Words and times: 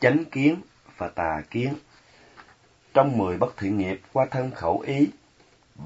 chánh 0.00 0.24
kiến 0.24 0.60
và 0.96 1.08
tà 1.08 1.42
kiến. 1.50 1.74
Trong 2.94 3.18
mười 3.18 3.38
bất 3.38 3.56
thiện 3.56 3.78
nghiệp 3.78 4.00
qua 4.12 4.26
thân 4.30 4.50
khẩu 4.50 4.80
ý, 4.80 5.08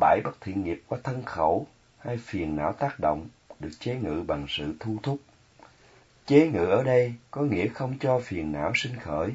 bảy 0.00 0.20
bất 0.24 0.40
thiện 0.40 0.64
nghiệp 0.64 0.82
qua 0.88 0.98
thân 1.04 1.22
khẩu 1.24 1.66
hay 1.98 2.16
phiền 2.16 2.56
não 2.56 2.72
tác 2.72 3.00
động 3.00 3.28
được 3.60 3.70
chế 3.80 3.94
ngự 3.94 4.22
bằng 4.26 4.46
sự 4.48 4.74
thu 4.80 4.96
thúc. 5.02 5.18
Chế 6.26 6.48
ngự 6.48 6.64
ở 6.64 6.82
đây 6.82 7.14
có 7.30 7.42
nghĩa 7.42 7.68
không 7.68 7.98
cho 8.00 8.20
phiền 8.24 8.52
não 8.52 8.72
sinh 8.74 8.96
khởi. 8.96 9.30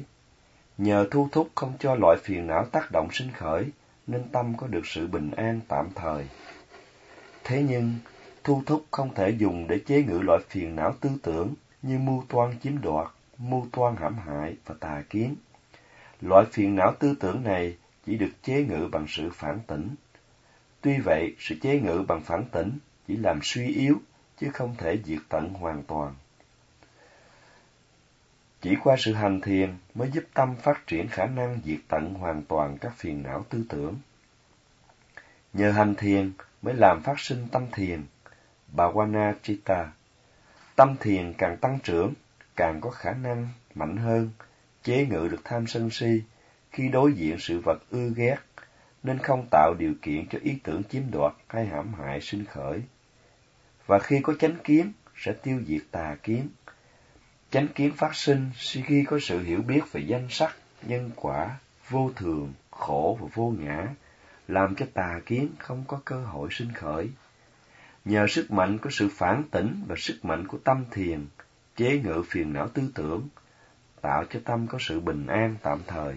Nhờ 0.78 1.08
thu 1.10 1.28
thúc 1.32 1.48
không 1.54 1.72
cho 1.78 1.94
loại 1.94 2.18
phiền 2.22 2.46
não 2.46 2.64
tác 2.64 2.90
động 2.92 3.08
sinh 3.12 3.32
khởi, 3.32 3.64
nên 4.06 4.28
tâm 4.32 4.56
có 4.56 4.66
được 4.66 4.86
sự 4.86 5.06
bình 5.06 5.30
an 5.30 5.60
tạm 5.68 5.88
thời. 5.94 6.26
Thế 7.44 7.62
nhưng, 7.62 7.94
thu 8.44 8.62
thúc 8.66 8.84
không 8.90 9.14
thể 9.14 9.30
dùng 9.30 9.66
để 9.68 9.80
chế 9.86 10.02
ngự 10.02 10.18
loại 10.18 10.40
phiền 10.48 10.76
não 10.76 10.94
tư 11.00 11.10
tưởng 11.22 11.54
như 11.82 11.98
mưu 11.98 12.24
toan 12.28 12.54
chiếm 12.62 12.80
đoạt, 12.82 13.08
mưu 13.38 13.66
toan 13.72 13.96
hãm 13.96 14.18
hại 14.18 14.56
và 14.66 14.74
tà 14.80 15.02
kiến. 15.10 15.36
Loại 16.20 16.44
phiền 16.52 16.76
não 16.76 16.94
tư 16.98 17.16
tưởng 17.20 17.44
này 17.44 17.76
chỉ 18.06 18.16
được 18.16 18.30
chế 18.42 18.62
ngự 18.62 18.88
bằng 18.92 19.06
sự 19.08 19.30
phản 19.30 19.60
tỉnh. 19.66 19.94
Tuy 20.80 20.98
vậy, 20.98 21.36
sự 21.38 21.54
chế 21.62 21.80
ngự 21.80 22.04
bằng 22.08 22.20
phản 22.20 22.44
tỉnh 22.52 22.78
chỉ 23.08 23.16
làm 23.16 23.40
suy 23.42 23.66
yếu, 23.66 24.00
chứ 24.40 24.50
không 24.54 24.74
thể 24.78 24.98
diệt 25.04 25.20
tận 25.28 25.48
hoàn 25.48 25.82
toàn. 25.82 26.14
Chỉ 28.60 28.76
qua 28.82 28.96
sự 28.98 29.12
hành 29.12 29.40
thiền 29.40 29.74
mới 29.94 30.10
giúp 30.10 30.24
tâm 30.34 30.56
phát 30.56 30.86
triển 30.86 31.08
khả 31.08 31.26
năng 31.26 31.60
diệt 31.64 31.78
tận 31.88 32.14
hoàn 32.14 32.42
toàn 32.42 32.78
các 32.78 32.92
phiền 32.96 33.22
não 33.22 33.44
tư 33.48 33.64
tưởng. 33.68 33.98
Nhờ 35.52 35.70
hành 35.70 35.94
thiền 35.94 36.32
mới 36.62 36.74
làm 36.74 37.02
phát 37.02 37.20
sinh 37.20 37.48
tâm 37.52 37.66
thiền, 37.72 38.02
Bhavana 38.72 39.34
Chitta. 39.42 39.92
Tâm 40.76 40.96
thiền 41.00 41.32
càng 41.38 41.56
tăng 41.56 41.78
trưởng, 41.82 42.14
càng 42.56 42.80
có 42.80 42.90
khả 42.90 43.12
năng 43.12 43.48
mạnh 43.74 43.96
hơn, 43.96 44.30
chế 44.82 45.06
ngự 45.06 45.28
được 45.28 45.40
tham 45.44 45.66
sân 45.66 45.90
si 45.90 46.22
khi 46.70 46.88
đối 46.88 47.12
diện 47.12 47.36
sự 47.38 47.60
vật 47.60 47.82
ưa 47.90 48.10
ghét, 48.16 48.36
nên 49.02 49.18
không 49.18 49.46
tạo 49.50 49.74
điều 49.78 49.94
kiện 50.02 50.28
cho 50.28 50.38
ý 50.42 50.58
tưởng 50.64 50.82
chiếm 50.84 51.02
đoạt 51.10 51.32
hay 51.48 51.66
hãm 51.66 51.94
hại 51.94 52.20
sinh 52.20 52.44
khởi. 52.44 52.82
Và 53.86 53.98
khi 53.98 54.20
có 54.22 54.34
chánh 54.38 54.56
kiến, 54.64 54.92
sẽ 55.16 55.32
tiêu 55.32 55.62
diệt 55.66 55.82
tà 55.90 56.16
kiến. 56.22 56.48
Chánh 57.50 57.68
kiến 57.68 57.92
phát 57.96 58.14
sinh 58.14 58.50
khi 58.56 59.04
có 59.04 59.18
sự 59.22 59.42
hiểu 59.42 59.62
biết 59.62 59.80
về 59.92 60.00
danh 60.00 60.26
sắc, 60.30 60.56
nhân 60.82 61.10
quả, 61.16 61.58
vô 61.88 62.10
thường, 62.16 62.52
khổ 62.70 63.18
và 63.20 63.28
vô 63.34 63.54
ngã, 63.58 63.86
làm 64.48 64.74
cho 64.74 64.86
tà 64.94 65.20
kiến 65.26 65.48
không 65.58 65.84
có 65.88 66.00
cơ 66.04 66.24
hội 66.24 66.48
sinh 66.52 66.72
khởi. 66.72 67.10
Nhờ 68.04 68.26
sức 68.26 68.50
mạnh 68.50 68.78
của 68.78 68.90
sự 68.90 69.08
phản 69.12 69.42
tỉnh 69.50 69.82
và 69.88 69.94
sức 69.98 70.24
mạnh 70.24 70.46
của 70.46 70.58
tâm 70.58 70.84
thiền, 70.90 71.26
chế 71.76 72.00
ngự 72.04 72.22
phiền 72.28 72.52
não 72.52 72.68
tư 72.68 72.90
tưởng, 72.94 73.28
tạo 74.00 74.24
cho 74.30 74.40
tâm 74.44 74.66
có 74.66 74.78
sự 74.80 75.00
bình 75.00 75.26
an 75.26 75.56
tạm 75.62 75.82
thời. 75.86 76.14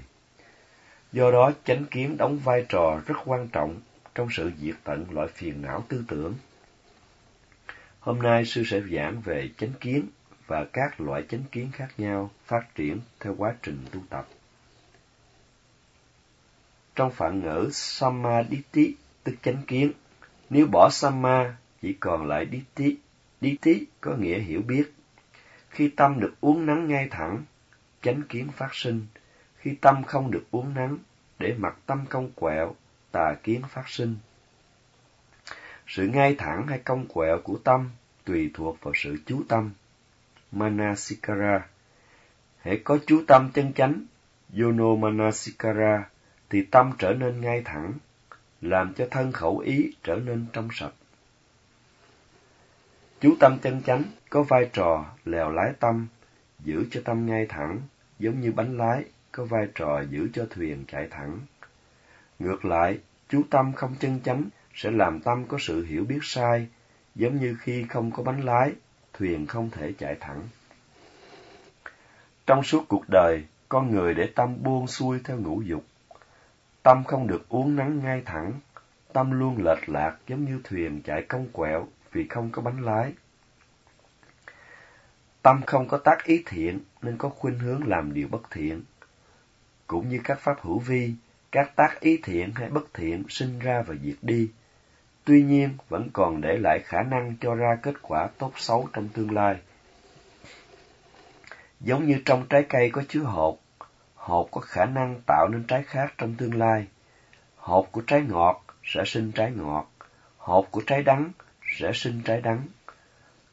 Do 1.11 1.31
đó, 1.31 1.51
chánh 1.65 1.85
kiến 1.85 2.17
đóng 2.17 2.39
vai 2.39 2.65
trò 2.69 3.01
rất 3.05 3.15
quan 3.25 3.47
trọng 3.47 3.81
trong 4.15 4.27
sự 4.31 4.51
diệt 4.61 4.75
tận 4.83 5.05
loại 5.11 5.27
phiền 5.27 5.61
não 5.61 5.85
tư 5.87 6.03
tưởng. 6.07 6.35
Hôm 7.99 8.21
nay 8.21 8.45
sư 8.45 8.63
sẽ 8.65 8.81
giảng 8.91 9.21
về 9.21 9.49
chánh 9.57 9.73
kiến 9.79 10.07
và 10.47 10.65
các 10.73 11.01
loại 11.01 11.23
chánh 11.29 11.43
kiến 11.51 11.69
khác 11.73 11.87
nhau 11.97 12.29
phát 12.45 12.75
triển 12.75 12.99
theo 13.19 13.35
quá 13.37 13.55
trình 13.61 13.85
tu 13.91 13.99
tập. 14.09 14.27
Trong 16.95 17.11
phạn 17.11 17.39
ngữ 17.39 17.69
Samaditi 17.73 18.95
tức 19.23 19.35
chánh 19.41 19.63
kiến, 19.67 19.91
nếu 20.49 20.67
bỏ 20.67 20.89
Samma 20.91 21.57
chỉ 21.81 21.93
còn 21.93 22.27
lại 22.27 22.47
Ditti. 22.51 22.97
Ditti 23.41 23.85
có 24.01 24.15
nghĩa 24.15 24.39
hiểu 24.39 24.61
biết. 24.61 24.93
Khi 25.69 25.89
tâm 25.89 26.19
được 26.19 26.33
uốn 26.41 26.65
nắng 26.65 26.87
ngay 26.87 27.07
thẳng, 27.11 27.43
chánh 28.01 28.21
kiến 28.29 28.47
phát 28.51 28.69
sinh. 28.75 29.07
Khi 29.57 29.75
tâm 29.81 30.03
không 30.03 30.31
được 30.31 30.43
uốn 30.51 30.73
nắng, 30.73 30.97
để 31.39 31.53
mặt 31.57 31.77
tâm 31.85 32.05
cong 32.09 32.31
quẹo, 32.35 32.75
tà 33.11 33.35
kiến 33.43 33.61
phát 33.69 33.89
sinh. 33.89 34.15
Sự 35.87 36.07
ngay 36.07 36.35
thẳng 36.37 36.67
hay 36.67 36.79
cong 36.79 37.05
quẹo 37.07 37.39
của 37.43 37.57
tâm 37.63 37.89
tùy 38.23 38.51
thuộc 38.53 38.77
vào 38.81 38.93
sự 38.95 39.17
chú 39.25 39.43
tâm. 39.49 39.71
Manasikara 40.51 41.67
Hãy 42.61 42.81
có 42.83 42.97
chú 43.07 43.23
tâm 43.27 43.49
chân 43.53 43.73
chánh, 43.73 44.05
Yono 44.57 44.95
Manasikara, 44.95 46.09
thì 46.49 46.65
tâm 46.71 46.91
trở 46.97 47.13
nên 47.13 47.41
ngay 47.41 47.61
thẳng, 47.65 47.93
làm 48.61 48.93
cho 48.93 49.07
thân 49.11 49.31
khẩu 49.31 49.57
ý 49.57 49.93
trở 50.03 50.15
nên 50.15 50.45
trong 50.53 50.69
sạch. 50.71 50.93
Chú 53.21 53.35
tâm 53.39 53.57
chân 53.61 53.81
chánh 53.85 54.03
có 54.29 54.43
vai 54.43 54.69
trò 54.73 55.05
lèo 55.25 55.51
lái 55.51 55.73
tâm, 55.79 56.07
giữ 56.59 56.85
cho 56.91 57.01
tâm 57.05 57.25
ngay 57.25 57.45
thẳng, 57.49 57.81
giống 58.19 58.41
như 58.41 58.51
bánh 58.51 58.77
lái 58.77 59.03
có 59.31 59.45
vai 59.45 59.67
trò 59.75 60.01
giữ 60.09 60.29
cho 60.33 60.45
thuyền 60.49 60.85
chạy 60.87 61.07
thẳng. 61.11 61.39
Ngược 62.39 62.65
lại, 62.65 62.99
chú 63.29 63.41
tâm 63.49 63.73
không 63.73 63.95
chân 63.99 64.19
chánh 64.23 64.43
sẽ 64.73 64.91
làm 64.91 65.19
tâm 65.19 65.45
có 65.47 65.57
sự 65.61 65.85
hiểu 65.85 66.05
biết 66.05 66.19
sai, 66.21 66.67
giống 67.15 67.39
như 67.39 67.57
khi 67.61 67.85
không 67.89 68.11
có 68.11 68.23
bánh 68.23 68.41
lái, 68.41 68.71
thuyền 69.13 69.47
không 69.47 69.69
thể 69.69 69.93
chạy 69.97 70.15
thẳng. 70.19 70.41
Trong 72.47 72.63
suốt 72.63 72.85
cuộc 72.87 73.03
đời, 73.07 73.43
con 73.69 73.91
người 73.91 74.13
để 74.13 74.29
tâm 74.35 74.63
buông 74.63 74.87
xuôi 74.87 75.19
theo 75.23 75.37
ngũ 75.37 75.61
dục. 75.61 75.83
Tâm 76.83 77.03
không 77.03 77.27
được 77.27 77.49
uốn 77.49 77.75
nắng 77.75 77.99
ngay 77.99 78.21
thẳng, 78.25 78.53
tâm 79.13 79.31
luôn 79.31 79.63
lệch 79.63 79.89
lạc 79.89 80.17
giống 80.27 80.45
như 80.45 80.61
thuyền 80.63 81.01
chạy 81.01 81.25
cong 81.29 81.47
quẹo 81.53 81.87
vì 82.11 82.27
không 82.27 82.49
có 82.51 82.61
bánh 82.61 82.81
lái. 82.81 83.13
Tâm 85.41 85.61
không 85.65 85.87
có 85.87 85.97
tác 85.97 86.23
ý 86.23 86.43
thiện 86.45 86.79
nên 87.01 87.17
có 87.17 87.29
khuynh 87.29 87.59
hướng 87.59 87.87
làm 87.87 88.13
điều 88.13 88.27
bất 88.27 88.51
thiện. 88.51 88.83
Cũng 89.87 90.09
như 90.09 90.19
các 90.23 90.39
pháp 90.39 90.61
hữu 90.61 90.79
vi, 90.79 91.13
các 91.51 91.75
tác 91.75 91.99
ý 91.99 92.19
thiện 92.23 92.51
hay 92.55 92.69
bất 92.69 92.93
thiện 92.93 93.23
sinh 93.29 93.59
ra 93.59 93.81
và 93.87 93.95
diệt 94.03 94.17
đi. 94.21 94.51
Tuy 95.23 95.43
nhiên 95.43 95.69
vẫn 95.89 96.09
còn 96.13 96.41
để 96.41 96.57
lại 96.57 96.79
khả 96.79 97.01
năng 97.01 97.35
cho 97.41 97.55
ra 97.55 97.77
kết 97.83 97.95
quả 98.01 98.27
tốt 98.37 98.51
xấu 98.55 98.89
trong 98.93 99.07
tương 99.07 99.31
lai. 99.31 99.55
Giống 101.79 102.05
như 102.05 102.21
trong 102.25 102.45
trái 102.49 102.65
cây 102.69 102.89
có 102.89 103.03
chứa 103.07 103.23
hột, 103.23 103.59
hột 104.15 104.51
có 104.51 104.61
khả 104.61 104.85
năng 104.85 105.21
tạo 105.27 105.47
nên 105.51 105.63
trái 105.63 105.83
khác 105.83 106.13
trong 106.17 106.35
tương 106.35 106.55
lai. 106.55 106.87
Hột 107.55 107.91
của 107.91 108.01
trái 108.01 108.21
ngọt 108.21 108.65
sẽ 108.83 109.03
sinh 109.05 109.31
trái 109.31 109.51
ngọt, 109.51 109.91
hột 110.37 110.71
của 110.71 110.81
trái 110.87 111.03
đắng 111.03 111.31
sẽ 111.79 111.91
sinh 111.93 112.21
trái 112.21 112.41
đắng. 112.41 112.61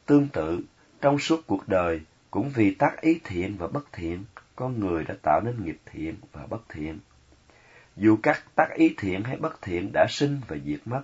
Tương 0.05 0.27
tự, 0.27 0.61
trong 1.01 1.19
suốt 1.19 1.41
cuộc 1.47 1.67
đời, 1.67 2.01
cũng 2.31 2.49
vì 2.49 2.73
tác 2.73 3.01
ý 3.01 3.19
thiện 3.23 3.57
và 3.57 3.67
bất 3.67 3.85
thiện, 3.91 4.25
con 4.55 4.79
người 4.79 5.03
đã 5.03 5.15
tạo 5.21 5.41
nên 5.41 5.65
nghiệp 5.65 5.77
thiện 5.85 6.15
và 6.31 6.45
bất 6.49 6.69
thiện. 6.69 6.99
Dù 7.95 8.17
các 8.23 8.43
tác 8.55 8.67
ý 8.75 8.93
thiện 8.97 9.23
hay 9.23 9.37
bất 9.37 9.61
thiện 9.61 9.91
đã 9.93 10.05
sinh 10.09 10.41
và 10.47 10.57
diệt 10.65 10.79
mất, 10.85 11.01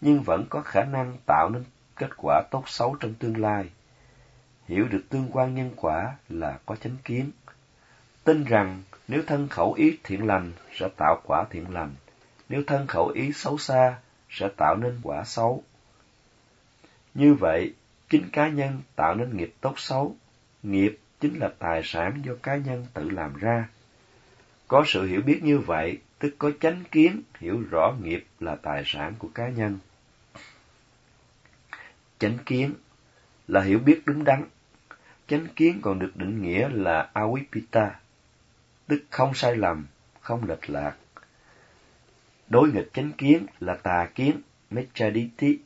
nhưng 0.00 0.22
vẫn 0.22 0.46
có 0.50 0.60
khả 0.60 0.84
năng 0.84 1.16
tạo 1.26 1.50
nên 1.50 1.64
kết 1.96 2.10
quả 2.16 2.42
tốt 2.50 2.68
xấu 2.68 2.96
trong 3.00 3.14
tương 3.14 3.40
lai. 3.40 3.70
Hiểu 4.66 4.88
được 4.88 5.02
tương 5.08 5.28
quan 5.32 5.54
nhân 5.54 5.70
quả 5.76 6.16
là 6.28 6.58
có 6.66 6.76
chánh 6.76 6.96
kiến. 7.04 7.30
Tin 8.24 8.44
rằng 8.44 8.82
nếu 9.08 9.22
thân 9.26 9.48
khẩu 9.48 9.72
ý 9.72 9.98
thiện 10.04 10.26
lành 10.26 10.52
sẽ 10.72 10.88
tạo 10.96 11.20
quả 11.24 11.44
thiện 11.50 11.74
lành, 11.74 11.94
nếu 12.48 12.62
thân 12.66 12.86
khẩu 12.86 13.08
ý 13.08 13.32
xấu 13.32 13.58
xa 13.58 13.96
sẽ 14.30 14.48
tạo 14.56 14.76
nên 14.76 15.00
quả 15.02 15.24
xấu. 15.24 15.64
Như 17.14 17.34
vậy, 17.34 17.74
chính 18.08 18.30
cá 18.32 18.48
nhân 18.48 18.80
tạo 18.96 19.14
nên 19.14 19.36
nghiệp 19.36 19.54
tốt 19.60 19.74
xấu, 19.76 20.16
nghiệp 20.62 20.98
chính 21.20 21.38
là 21.38 21.50
tài 21.58 21.80
sản 21.84 22.22
do 22.24 22.32
cá 22.42 22.56
nhân 22.56 22.86
tự 22.94 23.10
làm 23.10 23.36
ra. 23.36 23.68
Có 24.68 24.84
sự 24.86 25.06
hiểu 25.06 25.20
biết 25.22 25.40
như 25.42 25.58
vậy, 25.58 25.98
tức 26.18 26.34
có 26.38 26.50
chánh 26.60 26.84
kiến 26.90 27.22
hiểu 27.38 27.62
rõ 27.70 27.94
nghiệp 28.02 28.26
là 28.40 28.56
tài 28.56 28.82
sản 28.86 29.14
của 29.18 29.28
cá 29.34 29.48
nhân. 29.48 29.78
Chánh 32.18 32.38
kiến 32.46 32.74
là 33.48 33.62
hiểu 33.62 33.78
biết 33.78 34.02
đúng 34.04 34.24
đắn. 34.24 34.44
Chánh 35.26 35.46
kiến 35.56 35.78
còn 35.82 35.98
được 35.98 36.12
định 36.14 36.42
nghĩa 36.42 36.68
là 36.68 37.10
awipita, 37.14 37.90
tức 38.86 39.04
không 39.10 39.34
sai 39.34 39.56
lầm, 39.56 39.86
không 40.20 40.48
lệch 40.48 40.70
lạc. 40.70 40.96
Đối 42.48 42.70
nghịch 42.72 42.90
chánh 42.92 43.12
kiến 43.12 43.46
là 43.60 43.74
tà 43.74 44.08
kiến, 44.14 44.40
mechaditi, 44.70 45.58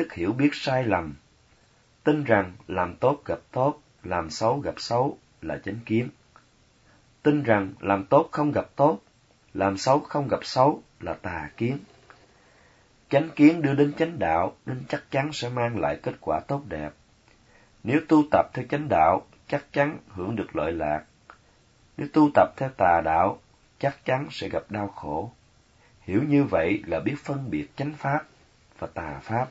tức 0.00 0.12
hiểu 0.12 0.32
biết 0.32 0.50
sai 0.52 0.84
lầm. 0.84 1.14
Tin 2.04 2.24
rằng 2.24 2.52
làm 2.66 2.96
tốt 2.96 3.22
gặp 3.24 3.38
tốt, 3.52 3.80
làm 4.02 4.30
xấu 4.30 4.58
gặp 4.58 4.74
xấu 4.76 5.18
là 5.42 5.58
chánh 5.64 5.78
kiến. 5.86 6.08
Tin 7.22 7.42
rằng 7.42 7.72
làm 7.80 8.04
tốt 8.04 8.28
không 8.32 8.52
gặp 8.52 8.66
tốt, 8.76 8.98
làm 9.54 9.76
xấu 9.76 10.00
không 10.00 10.28
gặp 10.28 10.44
xấu 10.44 10.82
là 11.00 11.14
tà 11.14 11.50
kiến. 11.56 11.78
Chánh 13.08 13.28
kiến 13.36 13.62
đưa 13.62 13.74
đến 13.74 13.94
chánh 13.94 14.18
đạo 14.18 14.56
nên 14.66 14.82
chắc 14.88 15.10
chắn 15.10 15.32
sẽ 15.32 15.48
mang 15.48 15.78
lại 15.78 15.98
kết 16.02 16.14
quả 16.20 16.40
tốt 16.48 16.62
đẹp. 16.68 16.90
Nếu 17.84 18.00
tu 18.08 18.22
tập 18.30 18.50
theo 18.54 18.64
chánh 18.70 18.88
đạo, 18.88 19.26
chắc 19.48 19.72
chắn 19.72 19.98
hưởng 20.08 20.36
được 20.36 20.56
lợi 20.56 20.72
lạc. 20.72 21.04
Nếu 21.96 22.08
tu 22.12 22.30
tập 22.34 22.52
theo 22.56 22.68
tà 22.76 23.00
đạo, 23.04 23.38
chắc 23.78 24.04
chắn 24.04 24.26
sẽ 24.30 24.48
gặp 24.48 24.62
đau 24.70 24.88
khổ. 24.88 25.32
Hiểu 26.00 26.22
như 26.28 26.44
vậy 26.44 26.82
là 26.86 27.00
biết 27.00 27.16
phân 27.24 27.50
biệt 27.50 27.66
chánh 27.76 27.92
pháp 27.94 28.24
và 28.78 28.86
tà 28.94 29.20
pháp. 29.22 29.48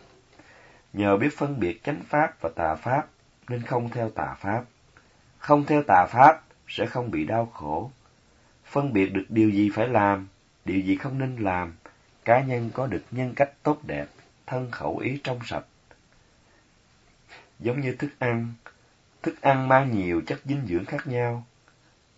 Nhờ 0.94 1.18
biết 1.18 1.38
phân 1.38 1.59
biệt 1.59 1.83
chánh 1.83 2.03
pháp 2.09 2.41
và 2.41 2.50
tà 2.56 2.75
pháp 2.75 3.07
nên 3.50 3.62
không 3.62 3.89
theo 3.89 4.09
tà 4.09 4.36
pháp. 4.39 4.63
Không 5.38 5.65
theo 5.65 5.83
tà 5.88 6.06
pháp 6.09 6.41
sẽ 6.68 6.86
không 6.86 7.12
bị 7.12 7.25
đau 7.25 7.45
khổ. 7.45 7.91
Phân 8.65 8.94
biệt 8.94 9.13
được 9.13 9.25
điều 9.30 9.50
gì 9.50 9.69
phải 9.74 9.88
làm, 9.88 10.27
điều 10.65 10.80
gì 10.80 10.95
không 10.95 11.18
nên 11.19 11.36
làm, 11.36 11.74
cá 12.25 12.41
nhân 12.41 12.69
có 12.74 12.88
được 12.88 13.03
nhân 13.12 13.33
cách 13.36 13.51
tốt 13.63 13.77
đẹp, 13.83 14.06
thân 14.45 14.71
khẩu 14.71 14.97
ý 14.97 15.21
trong 15.24 15.39
sạch. 15.45 15.65
Giống 17.59 17.81
như 17.81 17.95
thức 17.95 18.09
ăn, 18.19 18.53
thức 19.21 19.41
ăn 19.41 19.68
mang 19.68 19.91
nhiều 19.91 20.21
chất 20.27 20.39
dinh 20.45 20.65
dưỡng 20.68 20.86
khác 20.86 21.07
nhau. 21.07 21.44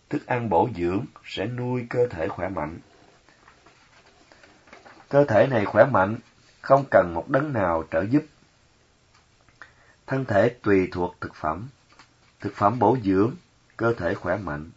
Thức 0.10 0.26
ăn 0.26 0.50
bổ 0.50 0.70
dưỡng 0.76 1.06
sẽ 1.26 1.46
nuôi 1.46 1.86
cơ 1.90 2.08
thể 2.08 2.28
khỏe 2.28 2.50
mạnh. 2.50 2.80
Cơ 5.10 5.26
thể 5.26 5.48
này 5.48 5.66
khỏe 5.66 5.86
mạnh, 5.86 6.18
không 6.62 6.86
cần 6.92 7.14
một 7.14 7.30
đấng 7.30 7.54
nào 7.54 7.84
trợ 7.92 8.06
giúp. 8.10 8.24
Thân 10.08 10.26
thể 10.26 10.50
tùy 10.50 10.88
thuộc 10.92 11.16
thực 11.22 11.36
phẩm. 11.36 11.68
Thực 12.40 12.54
phẩm 12.56 12.80
bổ 12.80 12.98
dưỡng, 13.04 13.36
cơ 13.78 13.94
thể 13.94 14.14
khỏe 14.14 14.38
mạnh. 14.38 14.70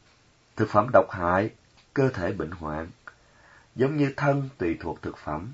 Thực 0.57 0.69
phẩm 0.69 0.87
độc 0.93 1.11
hại, 1.11 1.51
cơ 1.95 2.09
thể 2.09 2.33
bệnh 2.33 2.51
hoạn. 2.51 2.91
Giống 3.77 3.97
như 3.97 4.13
thân 4.17 4.49
tùy 4.59 4.77
thuộc 4.81 5.03
thực 5.03 5.19
phẩm, 5.19 5.53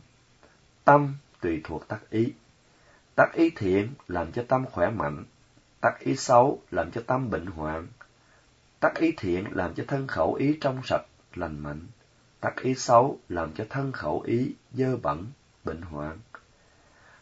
tâm 0.84 1.14
tùy 1.40 1.60
thuộc 1.64 1.88
tác 1.88 2.10
ý. 2.10 2.32
Tác 3.14 3.32
ý 3.32 3.50
thiện 3.56 3.94
làm 4.08 4.32
cho 4.32 4.44
tâm 4.48 4.66
khỏe 4.66 4.90
mạnh, 4.90 5.24
tác 5.80 5.98
ý 5.98 6.16
xấu 6.16 6.62
làm 6.70 6.90
cho 6.90 7.02
tâm 7.06 7.30
bệnh 7.30 7.46
hoạn. 7.46 7.86
Tác 8.80 8.94
ý 8.94 9.12
thiện 9.16 9.46
làm 9.50 9.74
cho 9.74 9.84
thân 9.88 10.06
khẩu 10.06 10.34
ý 10.34 10.58
trong 10.60 10.80
sạch, 10.84 11.04
lành 11.34 11.58
mạnh. 11.58 11.86
Tác 12.40 12.56
ý 12.56 12.74
xấu 12.74 13.18
làm 13.28 13.52
cho 13.52 13.64
thân 13.70 13.92
khẩu 13.92 14.20
ý 14.20 14.54
dơ 14.72 14.96
bẩn, 14.96 15.26
bệnh 15.64 15.82
hoạn. 15.82 16.18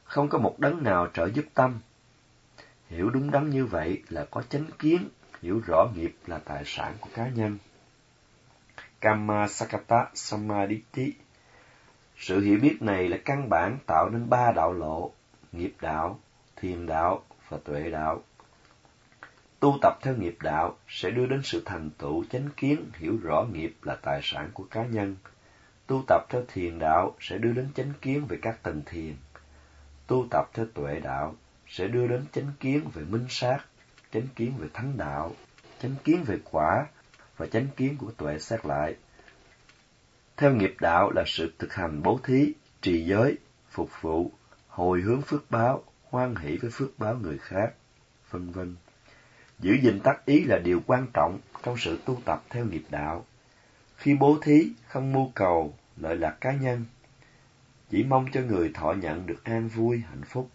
Không 0.04 0.28
có 0.28 0.38
một 0.38 0.58
đấng 0.58 0.82
nào 0.82 1.08
trợ 1.14 1.26
giúp 1.26 1.44
tâm. 1.54 1.80
Hiểu 2.90 3.11
đúng 3.11 3.31
đắn 3.31 3.50
như 3.50 3.67
vậy 3.67 4.02
là 4.08 4.25
có 4.31 4.43
chánh 4.43 4.64
kiến, 4.79 5.08
hiểu 5.43 5.61
rõ 5.67 5.88
nghiệp 5.94 6.17
là 6.26 6.38
tài 6.38 6.62
sản 6.67 6.94
của 7.00 7.08
cá 7.14 7.29
nhân. 7.29 7.58
Kama 9.00 9.49
Sakata 9.49 10.11
Samadhi. 10.14 11.12
Sự 12.17 12.40
hiểu 12.40 12.58
biết 12.62 12.82
này 12.82 13.08
là 13.08 13.17
căn 13.25 13.49
bản 13.49 13.79
tạo 13.87 14.08
nên 14.08 14.29
ba 14.29 14.52
đạo 14.52 14.73
lộ, 14.73 15.12
nghiệp 15.52 15.75
đạo, 15.81 16.20
thiền 16.56 16.87
đạo 16.87 17.23
và 17.49 17.58
tuệ 17.64 17.90
đạo. 17.90 18.23
Tu 19.61 19.79
tập 19.82 19.99
theo 20.02 20.17
nghiệp 20.17 20.37
đạo 20.43 20.76
sẽ 20.88 21.11
đưa 21.11 21.26
đến 21.26 21.40
sự 21.44 21.62
thành 21.64 21.90
tựu 21.99 22.25
chánh 22.31 22.49
kiến 22.56 22.85
hiểu 22.94 23.19
rõ 23.23 23.46
nghiệp 23.52 23.75
là 23.82 23.96
tài 24.02 24.20
sản 24.23 24.50
của 24.55 24.64
cá 24.70 24.87
nhân. 24.87 25.17
Tu 25.87 26.05
tập 26.06 26.26
theo 26.29 26.43
thiền 26.49 26.79
đạo 26.79 27.14
sẽ 27.20 27.38
đưa 27.38 27.52
đến 27.52 27.69
chánh 27.75 27.93
kiến 28.00 28.26
về 28.26 28.38
các 28.43 28.62
tầng 28.62 28.82
thiền. 28.87 29.14
Tu 30.06 30.26
tập 30.31 30.50
theo 30.55 30.67
tuệ 30.75 31.00
đạo 31.00 31.35
sẽ 31.68 31.88
đưa 31.88 32.06
đến 32.06 32.24
chánh 32.32 32.52
kiến 32.60 32.90
về 32.94 33.02
minh 33.04 33.26
sát, 33.28 33.58
chánh 34.12 34.26
kiến 34.36 34.52
về 34.58 34.68
thánh 34.74 34.96
đạo, 34.96 35.34
chánh 35.82 35.94
kiến 36.04 36.24
về 36.26 36.38
quả 36.50 36.86
và 37.36 37.46
chánh 37.46 37.66
kiến 37.76 37.96
của 37.96 38.10
tuệ 38.10 38.38
xét 38.38 38.66
lại. 38.66 38.96
Theo 40.36 40.54
nghiệp 40.54 40.74
đạo 40.80 41.10
là 41.10 41.24
sự 41.26 41.52
thực 41.58 41.74
hành 41.74 42.02
bố 42.02 42.20
thí, 42.24 42.52
trì 42.82 43.04
giới, 43.04 43.38
phục 43.70 43.90
vụ, 44.00 44.32
hồi 44.68 45.00
hướng 45.00 45.22
phước 45.22 45.50
báo, 45.50 45.84
hoan 46.10 46.36
hỷ 46.36 46.56
với 46.56 46.70
phước 46.70 46.98
báo 46.98 47.14
người 47.14 47.38
khác, 47.38 47.72
vân 48.30 48.50
vân. 48.50 48.76
Giữ 49.58 49.72
gìn 49.82 50.00
tác 50.00 50.26
ý 50.26 50.44
là 50.44 50.58
điều 50.58 50.82
quan 50.86 51.06
trọng 51.14 51.38
trong 51.62 51.76
sự 51.78 51.98
tu 52.04 52.20
tập 52.24 52.42
theo 52.50 52.64
nghiệp 52.64 52.84
đạo. 52.90 53.26
Khi 53.96 54.14
bố 54.14 54.38
thí, 54.42 54.72
không 54.88 55.12
mưu 55.12 55.32
cầu, 55.34 55.74
lợi 55.96 56.16
lạc 56.16 56.36
cá 56.40 56.52
nhân, 56.52 56.84
chỉ 57.90 58.02
mong 58.02 58.26
cho 58.32 58.40
người 58.40 58.70
thọ 58.74 58.92
nhận 58.92 59.26
được 59.26 59.44
an 59.44 59.68
vui, 59.68 60.02
hạnh 60.08 60.22
phúc. 60.28 60.50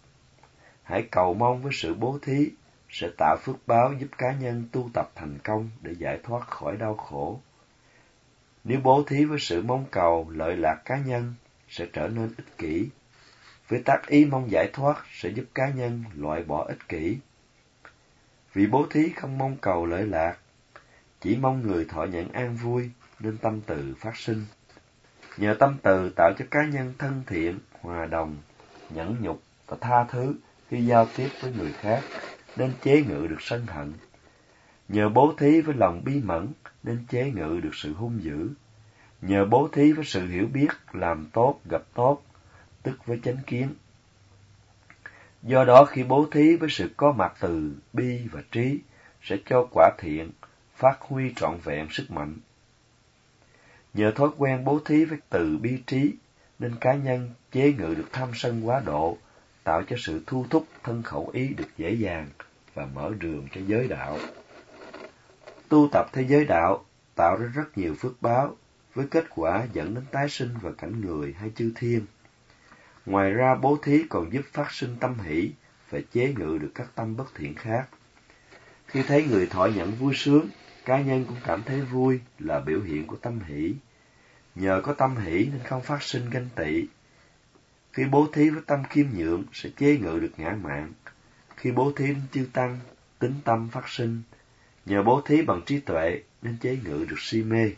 Hãy 0.84 1.08
cầu 1.10 1.34
mong 1.34 1.62
với 1.62 1.72
sự 1.74 1.94
bố 1.94 2.18
thí 2.22 2.50
sẽ 2.88 3.08
tạo 3.18 3.36
phước 3.42 3.56
báo 3.66 3.92
giúp 3.98 4.08
cá 4.18 4.32
nhân 4.32 4.68
tu 4.72 4.90
tập 4.94 5.10
thành 5.14 5.38
công 5.44 5.70
để 5.82 5.94
giải 5.98 6.18
thoát 6.22 6.48
khỏi 6.48 6.76
đau 6.76 6.94
khổ. 6.94 7.40
Nếu 8.64 8.80
bố 8.84 9.04
thí 9.06 9.24
với 9.24 9.38
sự 9.40 9.62
mong 9.62 9.84
cầu 9.90 10.30
lợi 10.30 10.56
lạc 10.56 10.82
cá 10.84 10.96
nhân 10.96 11.34
sẽ 11.68 11.86
trở 11.92 12.08
nên 12.08 12.34
ích 12.36 12.58
kỷ. 12.58 12.88
Với 13.68 13.82
tác 13.84 14.06
ý 14.06 14.24
mong 14.24 14.50
giải 14.50 14.70
thoát 14.72 15.04
sẽ 15.12 15.28
giúp 15.28 15.44
cá 15.54 15.68
nhân 15.68 16.04
loại 16.14 16.42
bỏ 16.42 16.64
ích 16.64 16.88
kỷ. 16.88 17.18
Vì 18.52 18.66
bố 18.66 18.86
thí 18.90 19.08
không 19.16 19.38
mong 19.38 19.56
cầu 19.60 19.86
lợi 19.86 20.06
lạc, 20.06 20.36
chỉ 21.20 21.36
mong 21.36 21.62
người 21.62 21.84
thọ 21.84 22.04
nhận 22.04 22.32
an 22.32 22.56
vui 22.56 22.90
nên 23.20 23.38
tâm 23.38 23.60
từ 23.66 23.94
phát 23.98 24.16
sinh. 24.16 24.46
Nhờ 25.36 25.56
tâm 25.58 25.76
từ 25.82 26.10
tạo 26.16 26.32
cho 26.38 26.44
cá 26.50 26.64
nhân 26.64 26.94
thân 26.98 27.22
thiện, 27.26 27.58
hòa 27.80 28.06
đồng, 28.06 28.36
nhẫn 28.90 29.16
nhục 29.20 29.42
và 29.66 29.76
tha 29.80 30.04
thứ 30.04 30.34
khi 30.68 30.86
giao 30.86 31.06
tiếp 31.16 31.28
với 31.40 31.52
người 31.52 31.72
khác 31.72 32.02
nên 32.56 32.72
chế 32.82 33.02
ngự 33.02 33.26
được 33.26 33.40
sân 33.40 33.66
hận. 33.66 33.92
Nhờ 34.88 35.08
bố 35.08 35.34
thí 35.38 35.60
với 35.60 35.74
lòng 35.74 36.04
bi 36.04 36.20
mẫn 36.24 36.48
nên 36.82 37.04
chế 37.10 37.30
ngự 37.30 37.60
được 37.62 37.74
sự 37.74 37.92
hung 37.92 38.22
dữ. 38.22 38.50
Nhờ 39.20 39.44
bố 39.44 39.68
thí 39.72 39.92
với 39.92 40.04
sự 40.04 40.26
hiểu 40.26 40.46
biết, 40.46 40.68
làm 40.92 41.26
tốt, 41.32 41.60
gặp 41.70 41.82
tốt, 41.94 42.22
tức 42.82 43.06
với 43.06 43.20
chánh 43.24 43.38
kiến. 43.46 43.68
Do 45.42 45.64
đó 45.64 45.84
khi 45.84 46.02
bố 46.02 46.26
thí 46.30 46.56
với 46.56 46.68
sự 46.70 46.90
có 46.96 47.12
mặt 47.12 47.34
từ 47.40 47.76
bi 47.92 48.28
và 48.32 48.42
trí, 48.50 48.78
sẽ 49.22 49.36
cho 49.46 49.68
quả 49.70 49.90
thiện, 49.98 50.30
phát 50.76 51.00
huy 51.00 51.32
trọn 51.36 51.58
vẹn 51.64 51.88
sức 51.90 52.10
mạnh. 52.10 52.34
Nhờ 53.94 54.12
thói 54.14 54.28
quen 54.36 54.64
bố 54.64 54.80
thí 54.84 55.04
với 55.04 55.18
từ 55.30 55.58
bi 55.58 55.82
trí, 55.86 56.12
nên 56.58 56.74
cá 56.80 56.94
nhân 56.94 57.30
chế 57.52 57.72
ngự 57.72 57.94
được 57.94 58.08
tham 58.12 58.28
sân 58.34 58.68
quá 58.68 58.82
độ, 58.84 59.18
tạo 59.64 59.82
cho 59.82 59.96
sự 59.98 60.22
thu 60.26 60.46
thúc 60.50 60.66
thân 60.82 61.02
khẩu 61.02 61.30
ý 61.32 61.48
được 61.48 61.68
dễ 61.76 61.92
dàng 61.92 62.28
và 62.74 62.86
mở 62.94 63.12
đường 63.18 63.48
cho 63.54 63.60
giới 63.66 63.88
đạo. 63.88 64.18
Tu 65.68 65.88
tập 65.92 66.06
thế 66.12 66.24
giới 66.28 66.44
đạo 66.44 66.84
tạo 67.14 67.36
ra 67.36 67.46
rất 67.46 67.78
nhiều 67.78 67.94
phước 67.94 68.22
báo, 68.22 68.56
với 68.94 69.06
kết 69.10 69.24
quả 69.30 69.66
dẫn 69.72 69.94
đến 69.94 70.04
tái 70.10 70.28
sinh 70.28 70.50
và 70.62 70.70
cảnh 70.78 71.00
người 71.00 71.34
hay 71.38 71.50
chư 71.56 71.72
thiên. 71.76 72.06
Ngoài 73.06 73.30
ra 73.30 73.54
bố 73.54 73.78
thí 73.82 74.04
còn 74.10 74.32
giúp 74.32 74.42
phát 74.52 74.72
sinh 74.72 74.96
tâm 75.00 75.18
hỷ 75.18 75.50
và 75.90 75.98
chế 76.12 76.34
ngự 76.38 76.58
được 76.58 76.70
các 76.74 76.88
tâm 76.94 77.16
bất 77.16 77.34
thiện 77.34 77.54
khác. 77.54 77.88
Khi 78.86 79.02
thấy 79.02 79.24
người 79.24 79.46
thọ 79.46 79.66
nhận 79.66 79.92
vui 79.92 80.14
sướng, 80.16 80.48
cá 80.84 81.00
nhân 81.00 81.24
cũng 81.28 81.38
cảm 81.44 81.62
thấy 81.62 81.80
vui 81.80 82.20
là 82.38 82.60
biểu 82.60 82.80
hiện 82.80 83.06
của 83.06 83.16
tâm 83.16 83.40
hỷ. 83.40 83.74
Nhờ 84.54 84.80
có 84.84 84.92
tâm 84.92 85.16
hỷ 85.16 85.48
nên 85.52 85.60
không 85.64 85.82
phát 85.82 86.02
sinh 86.02 86.30
ganh 86.30 86.48
tị. 86.56 86.86
Khi 87.94 88.04
bố 88.04 88.28
thí 88.32 88.50
với 88.50 88.62
tâm 88.66 88.82
khiêm 88.90 89.06
nhượng 89.14 89.44
sẽ 89.52 89.70
chế 89.76 89.96
ngự 89.96 90.18
được 90.18 90.32
ngã 90.36 90.56
mạn. 90.62 90.92
Khi 91.56 91.72
bố 91.72 91.92
thí 91.96 92.14
chư 92.32 92.46
tăng, 92.52 92.78
tính 93.18 93.34
tâm 93.44 93.68
phát 93.72 93.88
sinh. 93.88 94.22
Nhờ 94.86 95.02
bố 95.02 95.20
thí 95.20 95.42
bằng 95.42 95.62
trí 95.66 95.80
tuệ 95.80 96.22
nên 96.42 96.56
chế 96.60 96.78
ngự 96.84 97.06
được 97.08 97.18
si 97.18 97.42
mê. 97.42 97.70